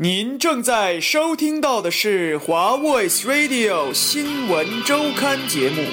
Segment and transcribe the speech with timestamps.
[0.00, 5.84] 您正在收听到的是华 Voice Radio 新闻周刊节目。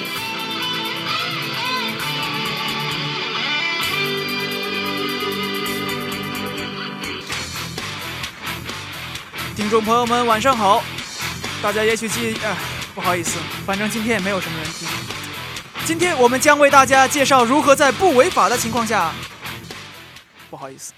[9.56, 10.84] 听众朋友们，晚上好！
[11.60, 12.56] 大家也许记，啊，
[12.94, 14.86] 不好意思，反正今天也没有什么人听。
[15.84, 19.12] 今天我们将为大家介绍如何在不违法的情况下，
[20.48, 20.92] 不好意思，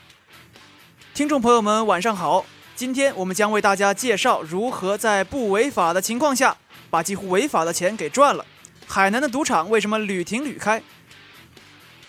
[1.15, 2.45] 听众朋友们，晚上好！
[2.79, 6.57] 今天我们将为大家介绍如何在不违法的情况下，
[6.89, 8.47] 把几乎违法的钱给赚了。
[8.87, 10.81] 海南的赌场为什么屡停屡开？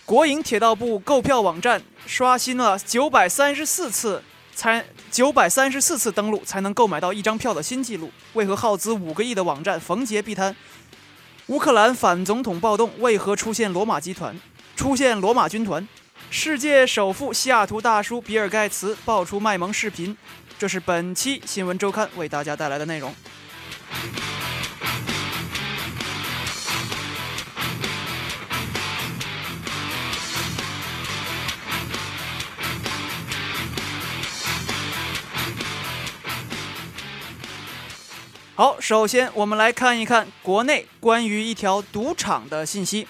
[0.04, 4.22] 国营铁道部购票网站刷新了九百三十四次。
[4.54, 10.54] 才九百三十四次登录才能购买到一张票的新纪录，为何耗资五个亿的网站逢节必瘫？
[11.46, 14.38] 乌克兰反总统暴动，为何出现罗马集团？
[14.76, 15.88] 出现罗马军团？
[16.28, 20.16] 世界首富西雅图大叔比尔盖茨爆出卖萌视频，
[20.60, 23.14] 这是本期新闻周刊为大家带来的内容。
[38.54, 43.08] 好，首先我们来看一看国内关于一条赌场的信息。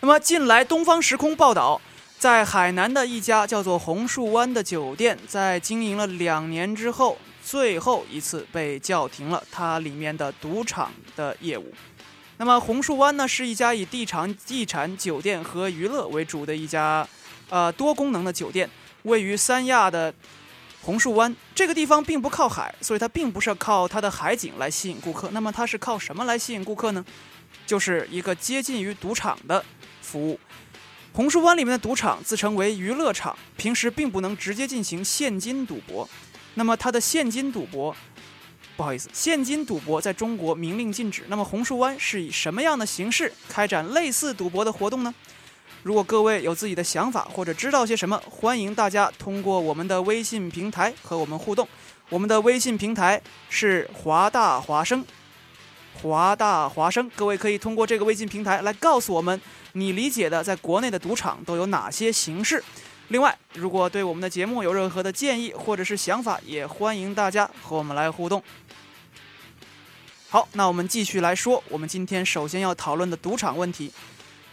[0.00, 1.80] 那么，近来东方时空报道，
[2.20, 11.72] 在海南的一家叫做红树湾的酒店，在经营了两年之后，最后一次被叫停了它里面的赌场的业务。
[12.36, 17.08] 那么，红树湾呢，是一家以地产、地产、酒店和娱乐为主的一家，
[17.48, 18.68] 呃，多功能的酒店，
[19.04, 20.12] 位于三亚的。
[20.82, 25.30] 红树湾这个地方并不靠海，所以它并不是靠它的海景来吸引顾客。
[25.32, 27.02] 那么它是靠什么来吸引顾客呢？
[27.66, 29.64] 就是一个接近于赌场的
[30.02, 30.38] 服务。
[31.12, 36.08] 红树湾里面的赌场自称为娱乐场，平时并不能直接进行现金赌博。
[36.54, 37.94] 那么它的现金赌博，
[38.76, 41.24] 不好意思，现金赌博在中国明令禁止。
[41.26, 45.12] 那么红树湾是以什么样的形式开展类似赌博的活动呢？
[45.82, 51.66] 如果各位有自己的想法或者知道些什么，欢迎大家通过我们的微信平台和我们互动。
[52.08, 55.04] 我们的微信平台是华大华生，
[56.02, 59.40] 华大华生，各位可以通过这个微信平台来告诉我们
[59.72, 62.62] 你理解的在国内的赌场都有哪些形式。
[63.08, 68.42] 另外，如果对我们的节目有任何的建议或者是想法，也欢迎大家和我们来互动。
[70.28, 73.92] 好，那我们继续来说，我们今天首先要讨论的赌场问题。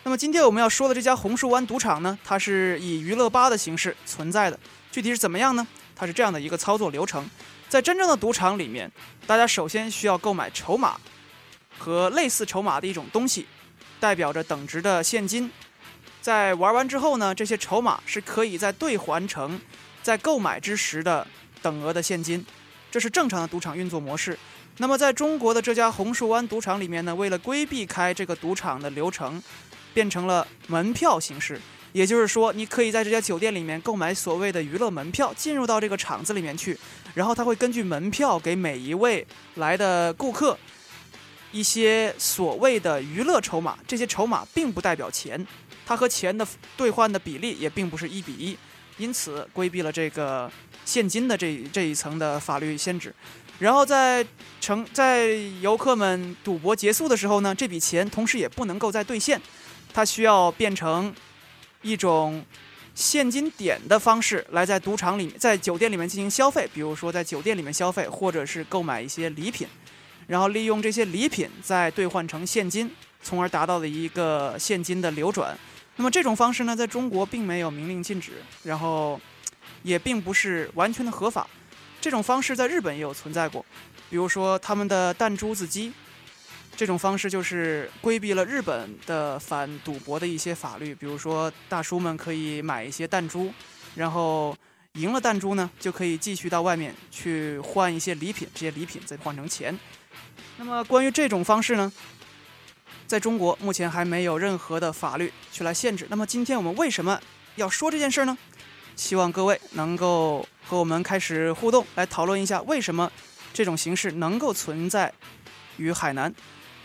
[0.03, 4.59] 那么今天我们要说的这家红树湾赌场呢，它是以娱乐吧的形式存在的。
[4.91, 5.67] 具体是怎么样呢？
[5.95, 7.29] 它是这样的一个操作流程：
[7.69, 8.91] 在真正的赌场里面，
[9.27, 10.99] 大家首先需要购买筹码
[11.77, 13.45] 和类似筹码的一种东西，
[13.99, 15.51] 代表着等值的现金。
[16.21, 19.59] 在玩完之后呢，这些筹码是可以再兑换成
[20.03, 21.25] 在购买之时的
[21.61, 22.45] 等额的现金。
[22.91, 24.37] 这是正常的赌场运作模式。
[24.77, 29.41] 那么在中国的这家红树湾赌场里面呢，为了规避开这个赌场的流程。
[29.93, 31.59] 变成了门票形式，
[31.91, 36.77] 也就是说，你可以在这家酒店里面购买所谓的娱乐门票，进入到这个场子里面去，
[37.15, 39.25] 然后他会根据门票给每一位
[39.55, 40.55] 来的顾客
[41.57, 45.43] 一些所谓的娱乐筹码，这些筹码并不代表钱，
[45.87, 48.55] 它和钱的兑换的比例也并不是一比一，
[48.97, 50.51] 因此规避了这个
[50.85, 53.11] 现金的这这一层的法律限制。
[53.57, 54.23] 然后在
[54.61, 55.29] 成在
[55.61, 59.41] 游客们赌博结束的时候呢，这笔钱同时也不能够再兑现。
[59.91, 61.11] 它需要变成
[61.81, 62.45] 一种
[62.93, 69.67] 现金点的方式来在赌场里、在酒店里面进行消费，比如说在酒店里面消费，或者是购买一些礼品，
[70.27, 72.91] 然后利用这些礼品再兑换成现金，
[73.23, 75.57] 从而达到的一个现金的流转。
[75.95, 78.33] 那么这种方式呢，在中国并没有明令禁止，
[78.63, 79.19] 然后
[79.81, 81.47] 也并不是完全的合法。
[81.99, 83.65] 这种方式在日本也有存在过，
[84.09, 85.91] 比如说他们的弹珠子机。
[86.75, 93.51] 这种方式就是规避了日本的反赌博的一些法律，比如说大叔们可以买一些弹珠，
[93.95, 94.55] 然后
[94.93, 99.75] 赢了弹珠呢，就可以继续到外面去换一些礼品，这些礼品再换成钱。
[100.57, 101.91] 那么关于这种方式呢，
[103.05, 106.07] 在中国目前还没有任何的法律去来限制。
[106.09, 107.19] 那么今天我们为什么
[107.55, 108.37] 要说这件事呢？
[108.95, 113.11] 希望各位能够和我们开始互动，来讨论一下为什么
[113.53, 115.13] 这种形式能够存在
[115.77, 116.33] 于海南。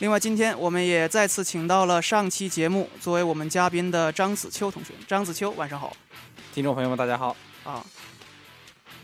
[0.00, 4.92] 另外，今天我们也再次请到了上期节目作为我们嘉宾的张子秋同学。
[5.08, 5.96] 张子秋，晚上好。
[6.52, 7.34] 听众朋友们，大家好。
[7.64, 7.82] 啊，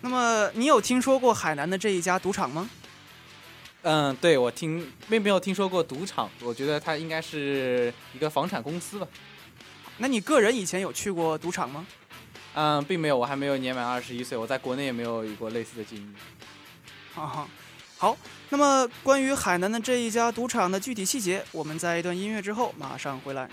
[0.02, 2.68] 那么你有听说过海南的这一家赌场吗？
[3.82, 9.06] 嗯，对，我听并没有听说过赌场，我觉得它应该是一个房产公司吧。
[9.98, 11.86] 那你个人以前有去过赌场吗？
[12.54, 16.14] 嗯，并没有，我还没有年满二十一岁，我在国内也没有有过类似的经历。
[17.14, 17.48] 哈哈。
[17.96, 18.16] 好，
[18.50, 23.48] 那么关于海南的这一家赌场的具体细节，我们在一段音乐之后马上回来。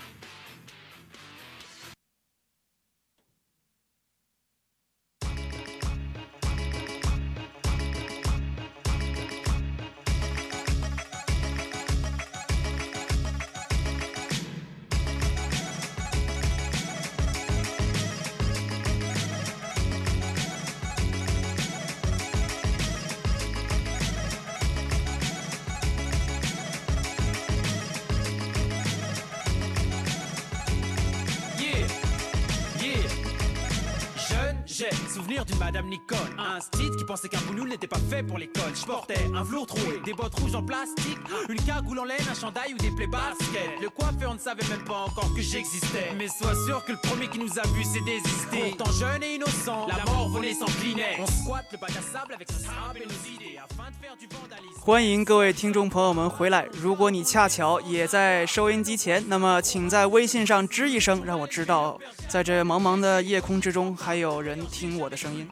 [34.75, 38.37] J'ai souvenir d'une Madame Nicole, un style qui pensait qu'un boulot n'était pas fait pour
[38.37, 38.71] l'école.
[38.73, 41.17] Je portais un velours troué, des bottes rouges en plastique,
[41.49, 43.81] une cagoule en laine, un chandail ou des plaies basket.
[43.81, 46.11] Le coiffeur ne savait même pas encore que j'existais.
[46.17, 48.75] Mais sois sûr que le premier qui nous a vu c'est désisté.
[48.77, 51.19] Pourtant jeune et innocent, la mort venait s'incliner.
[51.19, 54.15] On squatte le bac à sable avec son sable et nos idées afin de faire
[54.17, 54.79] du vandalisme.
[54.83, 56.65] 欢迎各位听众朋友们回来。
[56.73, 65.48] 如果你恰巧也在收音机前，那么请在微信上吱一声，让我知道，在这茫茫的夜空之中还有人 听我的声音。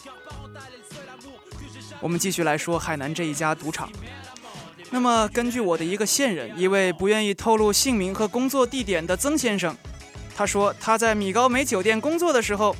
[2.00, 3.90] 我们继续来说海南这一家赌场。
[4.90, 9.76] 那么，根据我的一个线人，一位不愿意透露姓名和工作地点的曾先生，
[10.37, 12.76] 他说他在米高梅酒店工作的时候，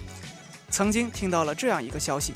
[0.70, 2.34] 曾经听到了这样一个消息。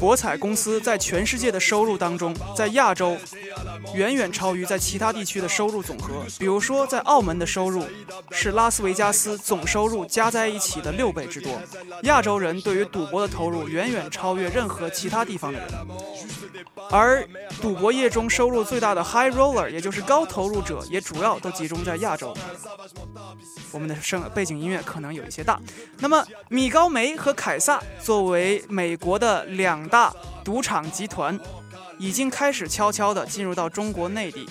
[0.00, 3.18] 博彩公司在全世界的收入当中，在亚洲
[3.94, 6.24] 远远超于在其他地区的收入总和。
[6.38, 7.84] 比如说，在澳门的收入
[8.30, 11.60] 是拉斯维加斯总收入加在一起的六倍之多。
[12.04, 15.68] 亚洲人对于赌博的投入远远超越任何其他地方的人。
[16.90, 17.26] 而
[17.62, 22.36] 赌博业中收入最大的 High Roller，也就是高投入者，也主要都集中在亚洲。
[23.70, 25.60] 我们的声背景音乐可能有一些大。
[25.98, 31.38] 那么，米高梅和凯撒作为美国的两大赌场集团，
[31.98, 34.48] 已经开始悄悄地进入到中国内地。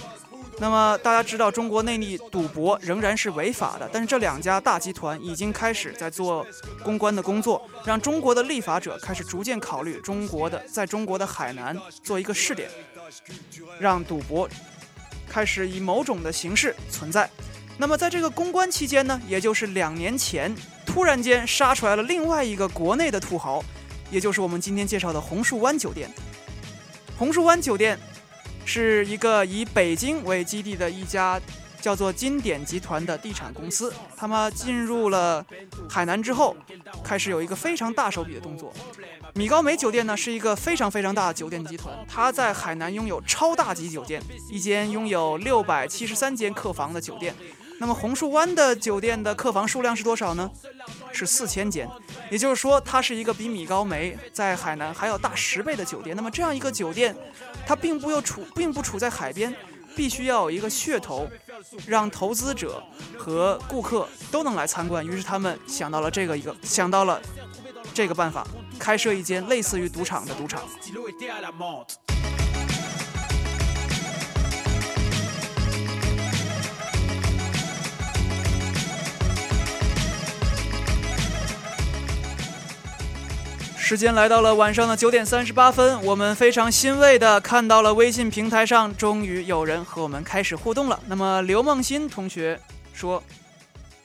[0.61, 6.45] 那么大家知道，中国内地赌博仍然是违法的，但是这两家大集团已经开始在做
[6.83, 12.69] 公关的工作，让中国的立法者开始逐渐考虑中国的在中国的海南做一个试点，
[13.79, 14.49] 让赌博
[15.29, 17.29] 开始以某种的形式存在。
[17.77, 20.53] 那么在这个公关期间呢，也就是两年前，
[20.85, 23.63] 突然间杀出来了另外一个国内的土豪，
[24.11, 26.11] 也就是我们今天介绍的红树湾酒店。
[27.17, 27.97] 红树湾酒店。
[28.71, 31.41] 是一个以北京为基地的一家
[31.81, 33.91] 叫做金典集团的地产公司。
[34.15, 35.43] 他们进入了
[35.89, 36.55] 海南之后，
[37.03, 38.71] 开始有一个非常大手笔的动作。
[39.33, 44.21] 米高梅酒店呢是一个非常非常大的酒店集团，它在海南拥有超大级酒店，
[44.51, 47.33] 一间拥有六百七十三间客房的酒店。
[47.79, 50.51] 那么红树湾的酒店的客房数量是多少呢？
[51.11, 51.89] 是四千间，
[52.29, 56.15] 也就是说，它是一个比米高梅在海南还要大十倍的酒店。
[56.15, 57.15] 那么这样一个酒店，
[57.65, 59.55] 它并不又处，并不处在海边，
[59.95, 61.27] 必须要有一个噱头，
[61.87, 62.83] 让投资者
[63.17, 65.05] 和顾客都能来参观。
[65.05, 67.21] 于是他们想到了这个一个，想到了
[67.93, 68.45] 这个办法，
[68.77, 70.63] 开设一间类似于赌场的赌场。
[83.89, 90.99] 时间来到了晚上的九点三十八分，我们非常欣慰的看到了微信平台上终于有人和我们开始互动了。
[91.07, 92.59] 那么刘梦欣同学
[92.93, 93.23] 说：“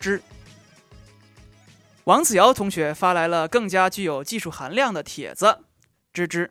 [0.01, 0.23] 知。”
[2.05, 5.59] 王子瑶同学发来了更加具有技术含量的帖子，
[6.15, 6.49] 吱吱。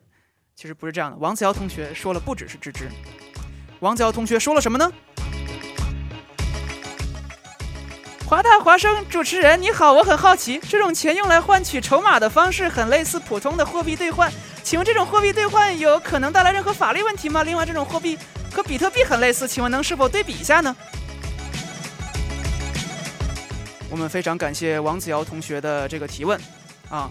[0.56, 2.84] 其实不是这样的，王子瑶同学说了不只是吱吱。
[3.80, 4.92] 王子瑶同学说了什么呢？
[8.34, 14.28] 华大华生主持人你好，我很好奇，这种钱用来换取筹码的方式很类似普通的货币兑换，
[14.64, 17.44] 请问这种货币兑换有可能带来任何法律问题吗？
[17.44, 18.18] 另外，这种货币
[18.52, 20.76] 和比特币很类似，请问能是否对比一下呢？
[23.92, 26.36] 我们非常感谢王子瑶同学的这个提问，
[26.90, 27.08] 啊，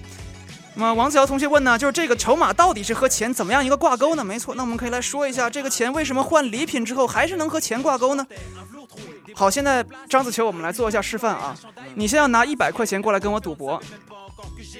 [0.74, 4.24] 那么王子瑶同学问呢，就是这个筹码到底是和钱怎么样一个挂钩呢？
[4.24, 8.26] 没错，那我们可以来说一下，这个钱为什么换礼品之后还是能和钱挂钩呢？
[9.34, 11.56] 好，现在张子球，我们来做一下示范啊！
[11.94, 13.80] 你先要拿一百块钱过来跟我赌博，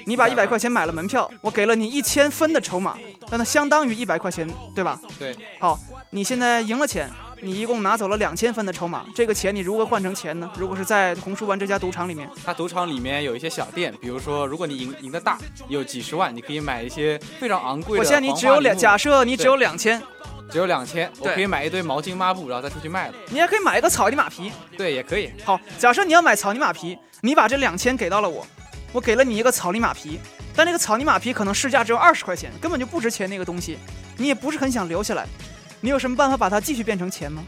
[0.05, 2.97] 你把一百块钱买了门票，我给了你一千分的筹码，
[3.29, 4.99] 那它相当于一百块钱，对吧？
[5.17, 5.35] 对。
[5.59, 5.79] 好，
[6.11, 7.09] 你现在赢了钱，
[7.41, 10.49] 你一共拿走了两千分的筹码，这个钱你如何换成钱呢？
[10.57, 17.99] 如果是在红树湾这家赌场里面，它赌场里面有一些小店，比如说，如果你赢赢的大，有几十万，你可以买一些非常昂贵的。
[17.99, 20.01] 我现在你只有两，假设你只有两千。
[20.51, 23.13] 只有两千，我可以买一堆毛巾抹布，然后再出去卖了。
[23.29, 24.51] 你还可以买一个草泥马皮。
[24.77, 25.31] 对，也可以。
[25.43, 28.45] 好，假设你要买草泥马皮，你把这两千给到了我，
[28.91, 30.19] 我给了你一个草泥马皮，
[30.55, 33.77] 但那个草泥马皮可能市价只有二十块钱，根本就不值钱那个东西，
[34.17, 35.25] 你也不是很想留下来，
[35.81, 37.43] 你有什么办法把它继续变成钱吗？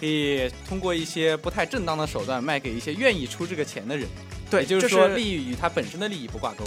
[0.00, 4.08] 可以通过一些不太正当的手段卖给一些愿意出这个钱的人。
[4.48, 6.64] 对，也就是说，利益与它本身的利益不挂钩。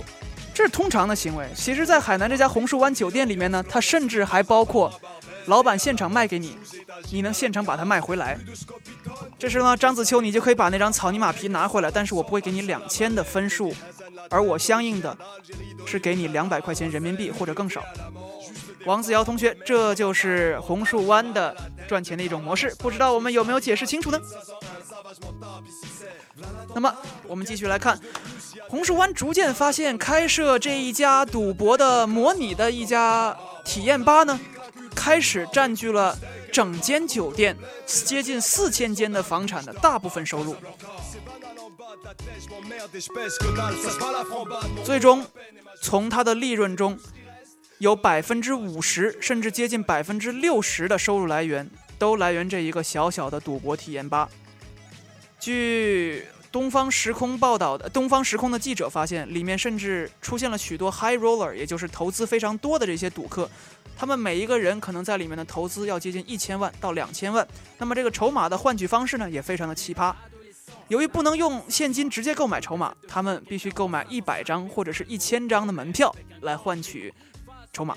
[0.54, 1.48] 这是通常的行为。
[1.56, 4.94] 其实，在海南这家红树湾酒店里面呢，它甚至还包括
[5.46, 6.58] 老板现场卖给你，
[7.12, 8.38] 你能现场把它卖回来。
[9.40, 13.74] 这时呢，张子秋你就可以把那张草泥马皮拿回来，但是我不会给你两千的分数，
[14.30, 15.18] 而我相应的
[15.86, 17.84] 是给你两百块钱人民币或者更少。
[18.86, 21.56] 王子瑶同学，这就是红树湾的
[21.88, 24.20] 赚钱的一种模式，不知道我们有没有解释清楚呢？
[26.74, 26.92] 那么
[27.28, 28.00] 我们继续来看，
[28.68, 34.40] 红树湾逐渐发现，开设这一家赌博的模拟的一家体验吧呢，
[34.96, 36.18] 开始占据了
[36.52, 40.56] 整间酒店接近四千间的房产的大部分收入。
[44.84, 45.26] 最终，
[45.82, 46.98] 从它的利润中，
[47.80, 54.30] 有百分之五十甚至接近百分之六十的收入来源都来源这一个小小的赌博体验吧。
[55.40, 63.50] 据东方时空报道的，东方时空的记者发现，里面甚至出现了许多 high roller，也就是投资非常多的这些赌客，
[64.02, 70.12] 他们每一个人可能在里面的投资要接近一千万到两千万那么这个筹码的换取方式呢也非常的奇葩。
[70.88, 77.14] 由于不能用现金直接购买筹码他们必须购买一百张或者是一千张的门票来换取
[77.72, 77.96] 筹码。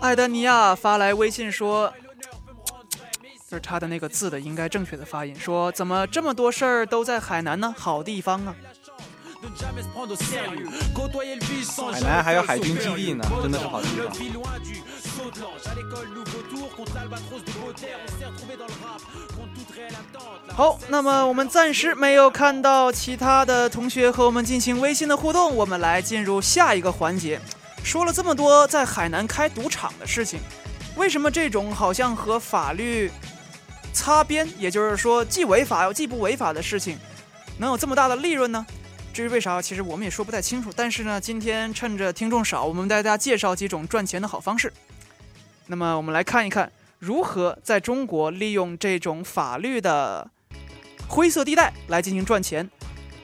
[0.00, 1.92] 艾德尼亚发来微信说
[3.50, 7.74] 就是他的那个字的应该正确的发音说怎么这么多事儿都在海南呢？
[7.78, 8.54] 好地方啊。
[11.90, 14.14] 海南还有海军基地呢真的是好地方。
[20.54, 27.40] 好那么我们暂时没有看到其他的同学和我们进行微信的互动我们来进入下一个环节。
[27.82, 30.38] 说了这么多在海南开赌场的事情
[30.96, 33.10] 为什么这种好像和法律
[33.92, 36.98] 擦边，也就是说既违法又既不违法的事情，
[37.58, 38.66] 能有这么大的利润呢？
[39.12, 40.70] 至于为啥，其实我们也说不太清楚。
[40.76, 44.72] 但是呢，今天趁着听众少，我们为大家介绍几种赚钱的好方式。
[45.66, 50.30] 那么我们来看一看，如何在中国利用这种法律的
[51.08, 52.70] 灰色地带来进行赚钱。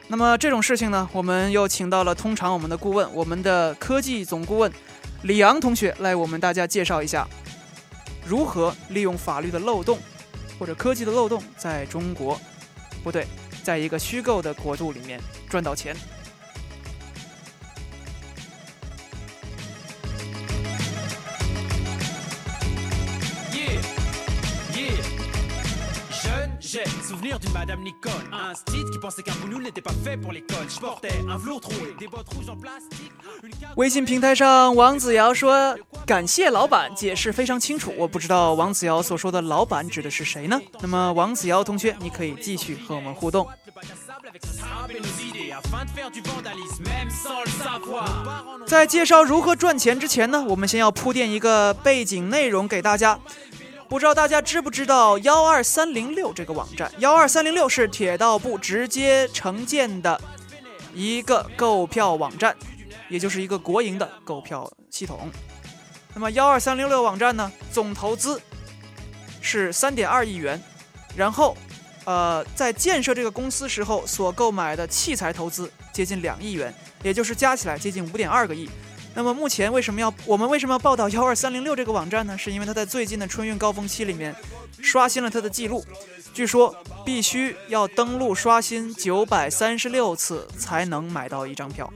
[0.07, 4.71] 那么这种事情呢，我们又请到了通常我们的顾问，我们的科技总顾问
[5.23, 7.25] 李昂同学来我们大家介绍一下，
[8.25, 9.97] 如何利用法律的漏洞
[10.59, 12.39] 或者科技的漏洞，在中国，
[13.03, 13.25] 不对，
[13.63, 15.19] 在一个虚构的国度里面
[15.49, 15.95] 赚到钱。
[26.75, 28.11] J'ai souvenir d'une Madame Nicole.
[28.33, 30.67] Un style qui pensait qu'un boulot n'était pas fait pour l'école.
[30.67, 33.13] Je portais un velours troué, des bottes rouges en plastique,
[33.77, 37.93] 微信平台上，王子瑶说：“感谢老板，解释非常清楚。
[37.97, 40.59] 我不知道王子瑶所说的老板指的是谁呢？
[40.81, 43.47] 那么王子瑶同学，你可以继续和我们互动。
[43.65, 47.09] Le bac à sable avec ses trappes et nos idées afin de faire du vandalisme, même
[47.09, 48.03] sans le savoir.
[48.05, 53.17] Nos parents n'ont 在介绍如何赚钱之前呢，我们先要铺垫一个背景内容给大家。
[53.95, 56.91] 不知道大家知不知道幺二三零六这个网站？
[56.97, 60.19] 幺二三零六是铁道部直接承建的
[60.93, 62.53] 一个购票网站，
[63.07, 65.31] 也就是一个国营的购票系统。
[66.13, 68.41] 那么幺二三零六网站呢，总投资
[69.39, 70.61] 是三点二亿元，
[71.15, 71.55] 然后
[72.03, 78.69] 呃，在建设这个公司时候所购买的器材投资接近两亿元，也就是加起来接近五点二个亿。
[79.15, 82.37] 那么目前为什么要我们为什么要报道幺二三零六这个网站呢？
[82.37, 84.35] 是因为它在最近的春运高峰期里面
[84.81, 85.83] 刷新了它的记录，
[86.33, 91.89] 据说必须要登录刷新九百三十六次才能买到一张票。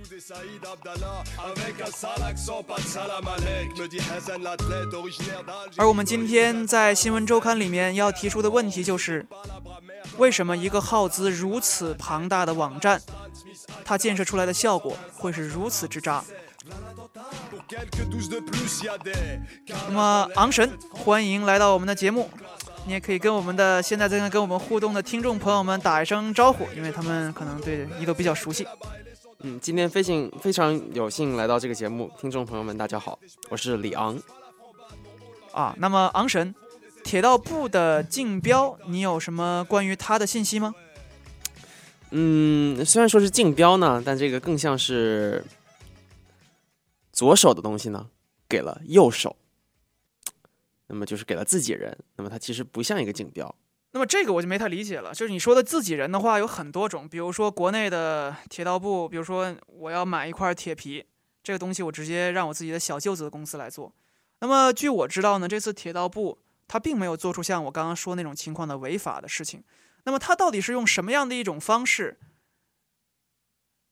[5.75, 9.27] 而我们今天在新闻周刊里面要提出的问题就是，
[10.17, 13.01] 为什么一个耗资如此庞大的网站，
[13.83, 16.23] 它建设出来的效果会是如此之渣？
[19.87, 22.29] 那么昂神，欢迎来到我们的节目。
[22.85, 28.67] 你也可以跟我们的现在正在跟我们互动的听众朋友们打一声招呼，因为他们可能对你都比较熟悉。
[29.39, 33.17] 嗯，今天非常非常有幸来到这个节目，听众朋友们大家好，
[33.49, 34.19] 我是李昂。
[35.53, 36.53] 啊，那么昂神，
[37.03, 40.75] 铁道部的竞标，你有什么关于他的信息吗？
[42.11, 45.43] 嗯，虽然说是竞标呢，但这个更像是
[47.19, 48.09] 左手的东西呢，
[48.47, 49.35] 给了右手，
[50.87, 53.53] 那么就是给了自己人，那么它其实不像一个竞标。
[53.91, 61.05] 那么这个我就没太理解了，就是你说的自己人的话有很多种，比如说国内的铁道部，比如说我要买一块铁皮，
[61.43, 63.93] 这个东西我直接让我自己的小舅子的公司来做。
[64.39, 69.61] 那么据我知道呢，这次铁道部他并没有做出像我刚刚说那种情况的违法的事情。
[70.05, 72.17] 那么他到底是用什么样的一种方式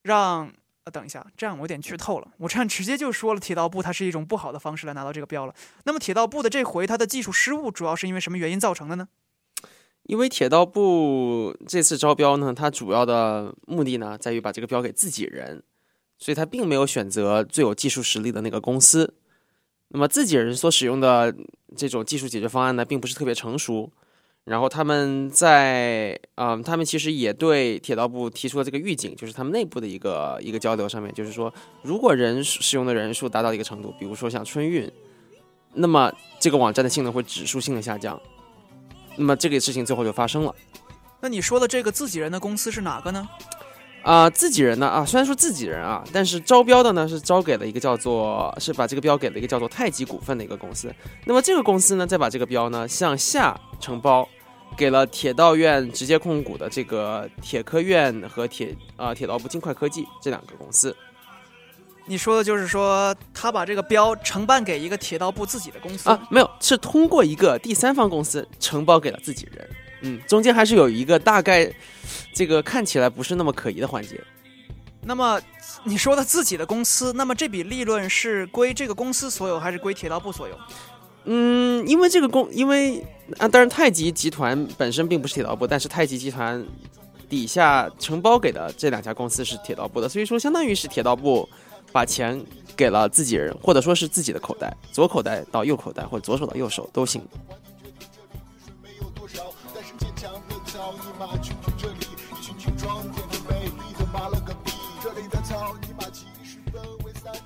[0.00, 0.54] 让？
[0.90, 5.54] 等一下，这样我有点剧透了，我这样直接就说了铁道部它是一种不好的方式来拿到这个标了。
[5.84, 9.08] 那么铁道部的这回它的技术失误主要是因为什么原因造成的呢？
[10.04, 15.62] 因为铁道部这次招标呢，它主要的目的呢，在于把这个标给自己人，
[16.16, 19.14] 所以它并没有选择最有技术实力的那个公司。
[19.88, 21.34] 那么自己人所使用的
[21.76, 23.92] 这种技术解决方案呢，并不是特别成熟。
[24.48, 31.52] 然后他们在嗯，他们其实也对铁道部提出了这个预警，就是他们内部的一个一个交流上面，就是说，
[31.82, 34.90] 如果人使用的人数达到一个程度，比如说像春运，
[35.74, 38.18] 那么这个网站的性能会指数性的下降。
[39.16, 40.54] 那么这个事情最后就发生了。
[41.20, 43.28] 那你说的这个自己人的公司是哪个呢？
[44.04, 44.86] 啊，自己人呢？
[44.86, 50.94] 啊，虽然说自己人啊，但是招标的呢是招给了一个叫做是把这个标给了一个叫做太极股份的一个公司。
[51.26, 54.26] 那么这个公司呢，再把这个标呢向下承包，
[54.76, 60.94] 给了铁道院直接控股的这个铁科院和铁啊铁道部金快科技这两个公司。
[62.06, 66.18] 你说的就是说，他把这个标承办给一个铁道部自己的公司啊？
[66.30, 69.68] 没有，是通过一个第三方公司承包给了自己人。
[70.00, 71.70] 嗯，中间还是有一个大概，
[72.32, 74.18] 这个看起来不是那么可疑的环节。
[75.02, 75.38] 那么
[75.84, 80.58] 你说的自己的公司，那么这笔利润是归这个公司所有，还是归铁道部所有？
[81.24, 83.04] 嗯，因为这个公，因为
[83.36, 86.64] 啊，当然太极集团本身并不是铁道部，但是太极集团
[87.28, 91.48] 底下承包给的这两家公司是铁道部的，所以说相当于是铁道部。
[91.90, 92.38] 把钱
[92.76, 97.22] 给了自己人，或者说是自己的口袋，左口袋到右口袋，或者左手到右手都行。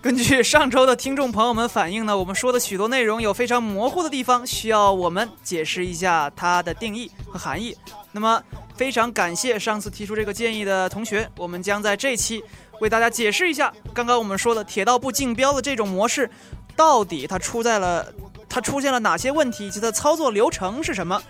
[0.03, 7.77] 根据上周的听众朋友们反映呢，我们说的许多内容有非常模糊的地方，需要我们解释一下它的定义和含义。
[8.11, 8.43] 那么，
[8.77, 12.43] 非常感谢上次提出这个建议的同学，我们将在这期。
[12.81, 16.29] 为大家解释一下，刚刚我们说的铁道部竞标的这种模式，
[16.75, 18.13] 到底它出在了
[18.49, 21.23] 它出现了哪些问题，以及它操作流程是什么？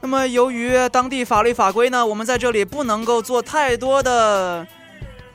[0.00, 4.66] 那么由于当地法律法规呢，我们在这里不能够做太多的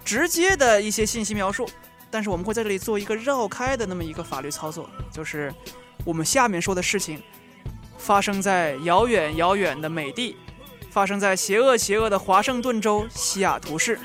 [0.03, 1.65] 直接的一些信息描述，
[2.11, 5.51] 但是我们会在这里做一个绕开的那么一个法律操作，就是
[6.03, 7.23] 我们下面说的事情
[7.97, 10.35] 发生在遥远遥远的美帝，
[10.91, 13.97] 发生在邪恶邪恶的华盛顿州西雅图市。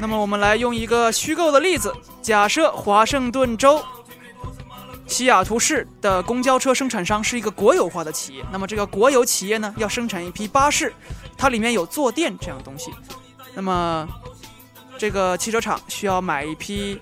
[0.00, 3.82] 那么我们来用一个虚构的例子，假设华盛顿州
[5.14, 8.44] 西雅图市的公交车生产商是一个国有化的企业。
[8.50, 10.92] 那么这个国有企业呢，要生产一批巴士，
[11.38, 12.90] 它里面有坐垫这样东西。
[13.54, 14.08] 那么
[14.98, 17.00] 这个汽车厂需要买一批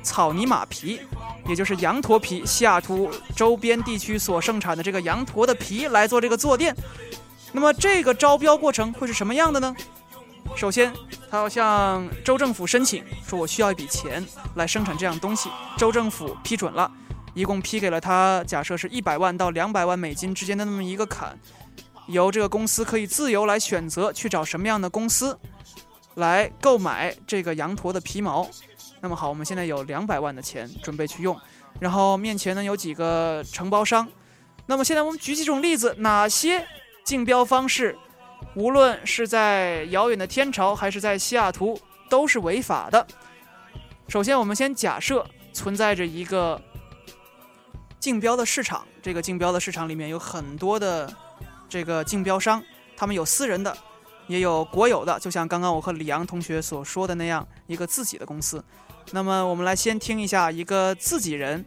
[0.00, 1.00] 草泥马皮，
[1.48, 6.72] 也就是羊驼皮，西雅图周边地区所生产的这个羊驼的皮来做这个坐垫。
[7.50, 9.74] 那么这个招标过程会是什么样的呢？
[10.54, 10.92] 首先，
[11.28, 15.50] 他要向州政府申请，说我需要一笔钱来生产这样东西。
[15.76, 16.90] 州政府批准了，
[17.38, 21.38] 一共批给了他，假设是一百万到两百万美金之间的那么一个坎，
[22.08, 25.38] 由这个公司可以自由来选择去找什么样的公司
[26.16, 28.44] 来购买这个羊驼的皮毛。
[29.00, 31.40] 那么好，我们现在有两百万的钱准备去用，
[31.78, 34.08] 然后面前呢有几个承包商。
[34.66, 36.66] 那么现在我们举几种例子，哪些
[37.04, 37.96] 竞标方式？
[38.56, 43.06] 无论是在遥远的天朝，还是在西雅图，都是违法的。
[44.08, 46.60] 首先，我们先假设存在着一个
[48.00, 51.12] 竞标的市场，这个竞标的市场里面有很多的
[51.68, 52.62] 这个竞标商，
[52.96, 53.76] 他们有私人的，
[54.26, 58.64] 也有国有的，就像刚刚我和李阳同学所说的那样，一个自己的公司。
[59.12, 61.64] 那么，我们来先听一下一个自己人，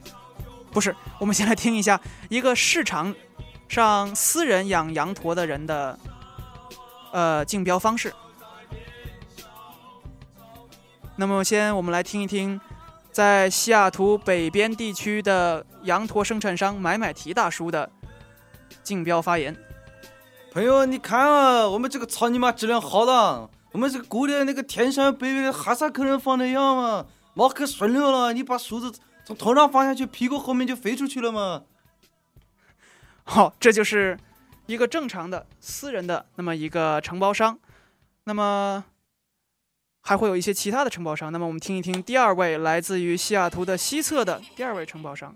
[0.71, 3.13] 不是，我们先来听一下一个市场
[3.67, 5.97] 上私人养羊驼的人的。
[7.13, 8.13] 呃，竞标方式。
[11.17, 12.57] 那么，先我们来听一听，
[13.11, 17.91] 在西雅图北边地区的羊驼生产商买买提大叔的
[18.81, 19.55] 竞标发言。
[20.53, 28.33] 朋友，你看啊，我们这个草泥马质量好的，我们这个雇的那个天山北北的哈萨克人放的羊嘛，毛可顺溜了。
[28.33, 31.63] 你把梳子从头上放下去，屁股后面就飞出去了嘛。
[33.23, 34.17] 好、这就是
[34.65, 37.59] 一个正常的私人的那么一个承包商。
[38.25, 38.83] 那么
[40.01, 41.31] 还会有一些其他的承包商。
[41.31, 45.35] 那么我们听一听第二位来自于西雅图的西侧的第二位承包商。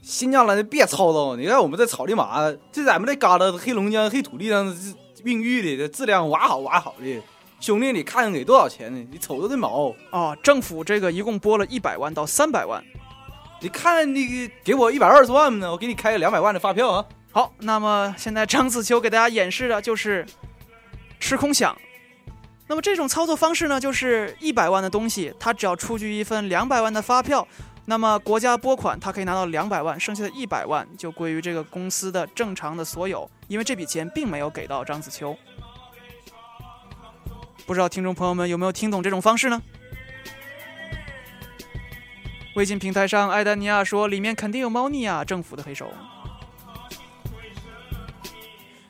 [0.00, 7.22] 新疆来的别吵了，你看我们这草地马，这咱们这旮旯黑龙江黑土地上是孕育的，这质量挖好挖好的。
[7.60, 9.06] 兄弟，你看给多少钱呢？
[9.10, 12.82] 你瞅瞅这毛，啊，政府这个一共拨了一百万到三百万。
[13.60, 17.04] 你看那个给我一百二十万呢，我给你开个两百万的发票啊。
[17.32, 20.24] 好，那么现在张子秋给大家演示的就是
[21.18, 21.74] 吃空饷。
[22.68, 27.48] 那么这种操作方式呢，就是一百万的东西，他只要出具一份两百万的发票，
[27.86, 35.34] 那么国家拨款，他可以拿到两百万，剩下的一百万就归于这个公司的正常的所有，因为这笔钱并没有给到张子秋。
[37.66, 39.62] 不知道听众朋友们有没有听懂这种方式呢？
[42.54, 45.90] 微信平台上，艾丹尼亚说：“里面肯定有猫腻啊，政府的黑手。”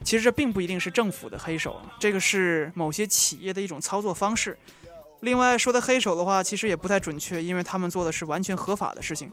[0.08, 4.56] 其实这并不一定是政府的黑手，这个是某些企业的一种操作方式。
[5.20, 9.30] 另外说的黑手的话，其实也不太准确，因为他们做的是完全合法的事情。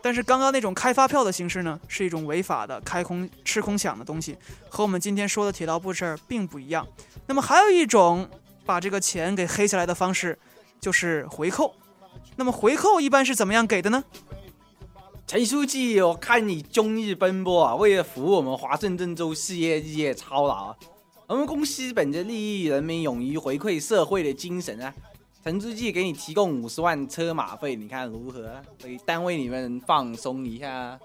[0.00, 6.86] 但是刚刚那种开发票的形式呢，是一种违法的开空吃空饷的东西，和我们今天说的铁道部事儿并不一样。
[7.26, 8.30] 那么还有一种
[8.64, 10.38] 把这个钱给黑下来的方式，
[10.80, 11.74] 就是回扣。
[12.36, 14.04] 那么回扣一般是怎么样给的呢？
[15.28, 20.74] 陈书记，我看你忠义奔波啊，为了服务我们华盛顿州事业日夜操劳。
[21.26, 24.90] 我们公司本着利益人民、勇于回馈社会的精神啊，
[25.44, 28.54] 陈书记给你提供五十万车马费，你看如何？
[28.78, 30.98] 给单位你们放松一下。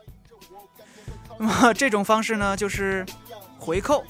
[1.38, 3.06] 那 么这种方式呢，就是
[3.60, 4.06] 回扣，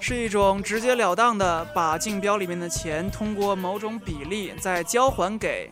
[0.00, 5.70] 是一种直截了当的把竞标里面的钱通过某种比例再交还给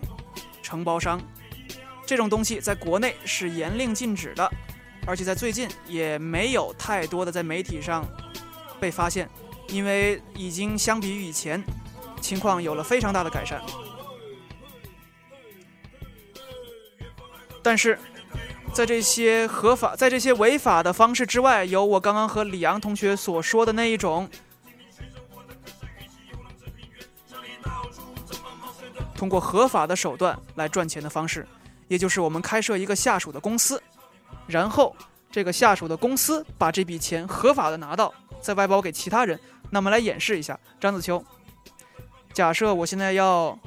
[0.63, 1.21] 承包商。
[2.13, 4.47] 这种东西在国内是严令禁止的，
[5.07, 8.07] 而且在最近也没有太多的在媒体上
[8.79, 9.27] 被发现，
[9.69, 11.65] 因为已经相比于以前，
[12.21, 13.63] 情况有了非常大的改善。
[17.63, 17.99] 但是，
[18.75, 24.29] 在这些合法、在这些违法的方式之外，有我刚刚和李阳同学所说的那一种，
[29.17, 31.49] 通过合法的手段来赚钱的方式，
[31.89, 33.83] 也就是我们开设一个下属的公司，
[34.47, 34.95] 然后
[35.31, 39.39] 这个下属的公司把这笔钱合法的拿到，再外包给其他人。
[39.71, 41.25] 那么来演示一下，张子秋，
[42.33, 43.59] 假设我现在要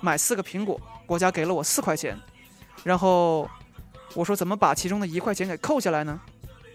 [0.00, 2.18] 买四个苹果，国家给了我四块钱，
[2.82, 3.48] 然后
[4.14, 6.18] 我说怎么把其中的一块钱给扣下来呢？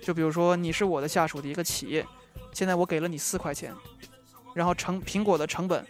[0.02, 2.06] 就比如说你是我的下属的一个企业，
[2.54, 3.74] 现在我给了你四块钱，
[4.54, 5.86] 然后成苹果的成本，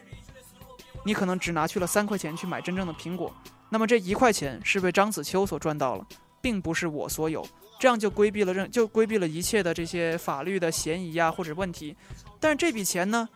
[1.03, 3.35] 你可能只拿去了三块钱去买真正的苹果，
[3.69, 6.07] 那么这一块钱是被张子秋所赚到了，
[6.41, 7.45] 并不是我所有，
[7.79, 11.95] 这样就规避了任就规避了一切的这些法律的嫌疑啊或者问题。
[12.39, 13.27] 但是这笔钱呢，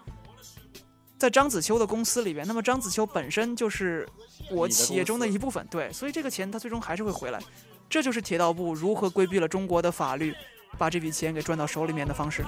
[1.17, 4.08] 在张子秋的公司里边，那么张子秋本身就是
[4.50, 7.39] 我企业中的一部分，对，所以这个钱他最终还是会回来。
[7.89, 10.34] 这就是铁道部如何规避了中国的法律，
[10.78, 12.46] 把这笔钱给赚到手里面的方式。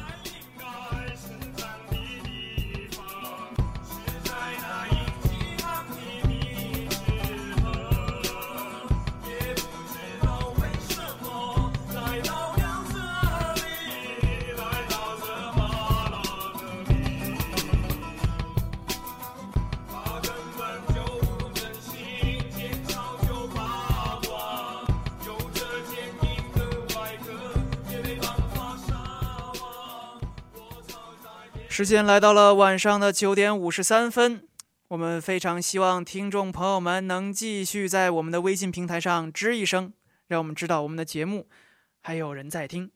[31.73, 34.47] 时间来到了晚上的九点五十三分，
[34.89, 39.91] 我们非常希望听众朋友们能继续在我们的微信平台上吱一声，
[40.27, 41.47] 让我们知道我们的节目
[41.99, 42.91] 还有人在听。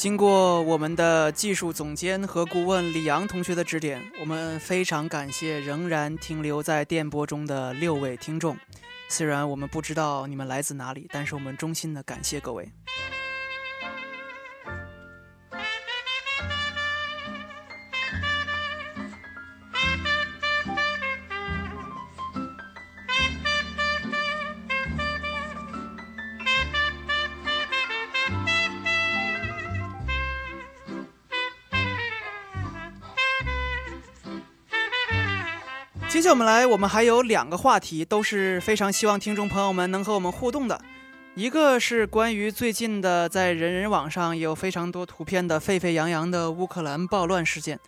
[0.00, 8.56] 经过我们的技术总监和顾问李阳同学的指点，我们非常感谢仍然停留在电波中的六位听众。
[9.10, 12.66] 虽然我们不知道你们来自哪里，但是我们衷心的感谢各位。
[36.10, 40.78] 接下我们来，我们还有两个话题，都是非常希望听众朋友们能和我们互动的。
[41.36, 47.78] 一个是关于最近的，在人人网上有非常多图片的沸沸扬扬的乌克兰暴乱事件；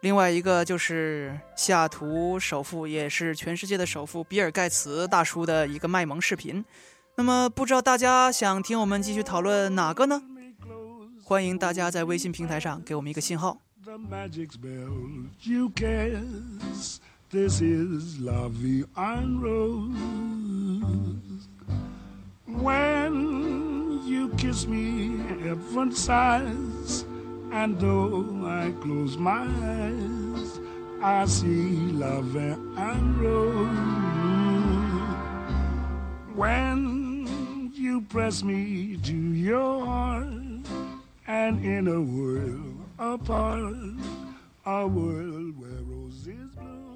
[0.00, 6.64] 另外一个就是西雅图首富，也是全世界的首富比尔盖茨大叔的一个卖萌视频。
[7.16, 10.22] 那么，不知道大家想听我们继续讨论哪个呢？
[11.22, 13.60] 欢迎大家在微信平台上给我们一个信号。
[17.30, 18.46] This is La
[18.96, 19.98] en Rose.
[22.46, 27.04] When you kiss me, heaven sighs,
[27.52, 30.58] and though I close my eyes,
[31.02, 33.68] I see La en Rose.
[36.34, 40.64] When you press me to your heart,
[41.26, 43.74] and in a world apart,
[44.64, 46.87] a world where roses bloom.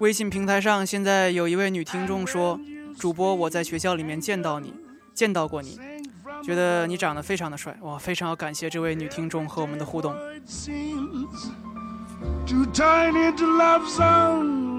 [0.00, 2.58] 微信平台上现在有一位女听众说
[2.98, 4.72] ：“主播，我在学校里面见到你，
[5.12, 5.78] 见到过你，
[6.42, 10.14] 觉得你长得非常的帅。”哇，非常要感谢这位女听众和我们的互动。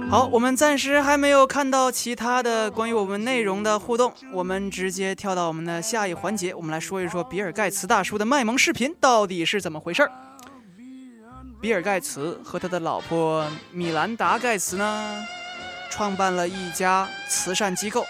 [0.09, 10.11] 好，我们暂时还没有看到其他的关于我们内容的互动，我们直接跳到我们的下一环节，我们来说一说比尔盖茨大叔的卖萌视频到底是怎么回事儿。
[11.61, 15.23] 比尔盖茨和他的老婆米兰达盖茨呢，
[15.91, 18.03] 创办了一家慈善机构。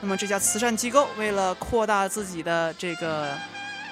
[0.00, 3.36] 那么这家慈善机构为了扩大自己的这个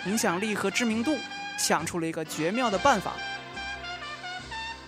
[0.06, 1.18] 影响力和知名度，
[1.58, 3.14] 想出了一个绝妙的办法，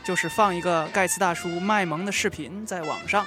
[0.04, 3.26] 就是放一个盖茨大叔卖萌的视频在网上。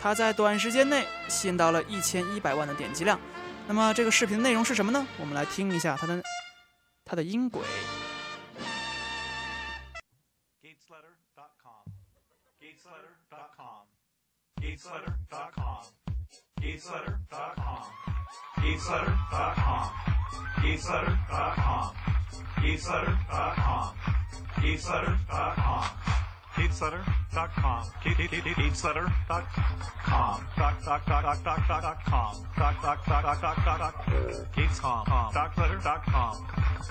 [0.00, 3.20] 他在短时间内吸引到了一千一百万的点击量。
[3.66, 5.06] 那么这个视频内容是什么呢？
[5.18, 6.22] 我们来听一下他的
[7.04, 7.60] 他的音轨。
[14.60, 15.80] Gatesletter.com.
[16.60, 17.80] Gatesletter.com.
[18.60, 19.88] Gatesletter.com.
[20.60, 21.96] Gatesletter.com.
[22.60, 23.96] Gatesletter.com.
[24.60, 25.88] Gatesletter.com.
[26.56, 27.80] Gatesletter.com.
[28.04, 30.36] Gatesletter.com.
[30.56, 32.34] Doc doc doc doc doc doc doc com.
[32.58, 33.94] Doc doc doc doc doc doc doc.
[34.54, 35.04] Gatescom.
[35.32, 36.34] Docletter.com.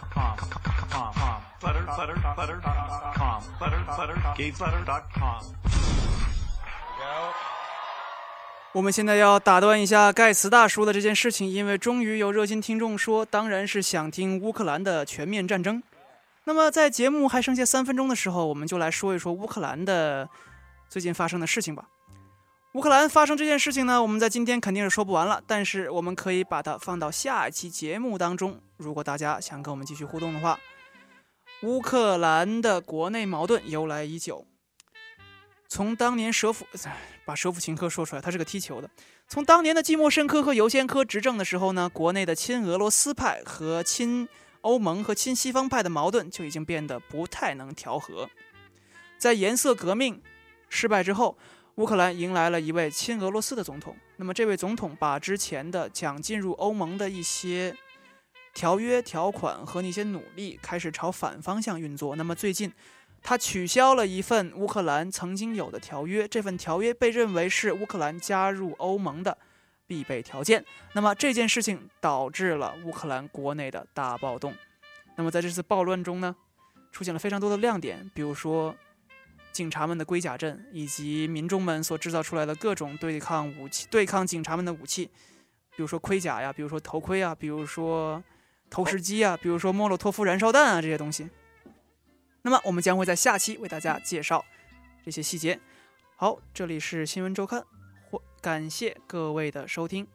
[0.09, 0.37] Com.
[0.89, 1.13] Com.
[1.13, 1.41] Com.
[1.61, 2.61] Letter letter letter
[3.15, 3.43] com.
[3.61, 5.41] Letter letter gatesletter.com.
[8.71, 15.81] 我们现在要打断一下盖茨大叔的这件事情，因为终于有热心听众说，当然是想听乌克兰的全面战争。
[16.43, 20.29] 那么在节目还剩下三分钟的时候，我们就来说一说乌克兰的
[20.87, 21.89] 最近发生的事情吧。
[22.73, 28.61] 乌克兰发生这件事情呢，我们在今天肯定是说不完了，但是我们可以把它放到下一期节目当中。
[28.77, 30.59] 如果大家想跟我们继续互动的话，
[31.63, 34.45] 乌克兰的国内矛盾由来已久，
[35.67, 36.67] 从当年舍甫
[37.29, 38.89] 把舍甫琴科说出来，他是个踢球的。
[39.27, 44.27] 从当年的季莫申科和尤先科执政的时候呢，国内的亲俄罗斯派和亲
[44.61, 48.27] 欧盟和亲西方派的矛盾就已经变得不太能调和。
[49.19, 50.19] 在颜色革命
[50.69, 51.37] 失败之后，
[51.75, 53.95] 乌克兰迎来了一位亲俄罗斯的总统。
[54.15, 57.77] 那么这位总统把之前的想进入欧盟的一些
[58.55, 62.15] 条约条款和那些努力开始朝反方向运作。
[62.15, 62.73] 那么最近，
[63.21, 69.37] 他取消了一份乌克兰曾经有的条约，这份条约被认为是乌克兰加入欧盟的
[69.85, 70.65] 必备条件。
[70.93, 74.53] 那么这件事情导致了乌克兰国内的大暴动。
[75.15, 76.35] 那么在这次暴乱中呢，
[76.91, 78.73] 出现了非常多的亮点，比如说
[79.51, 85.05] 警察们的龟甲阵，以及民众们所制造出来的各种对抗武器、对抗警察们的武器，
[85.75, 88.23] 比如说盔甲呀，比如说头盔啊，比如说
[88.69, 91.29] 投石机啊，比如说莫洛托夫燃烧弹啊这些东西。
[92.41, 94.43] 那么我们将会在下期为大家介绍
[95.03, 95.59] 这些细节。
[96.15, 97.65] 好，这里是新闻周刊，
[98.41, 100.07] 感谢各位的收听。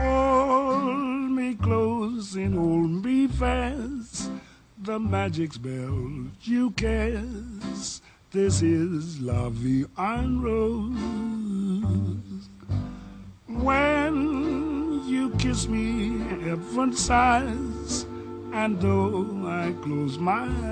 [0.00, 4.30] Hold me close and hold me fast.
[4.84, 8.02] The magic spell you cast.
[8.30, 10.98] This is Vie en Rose.
[13.46, 18.04] When You kiss me heaven sighs,
[18.52, 20.68] and though I close my eyes.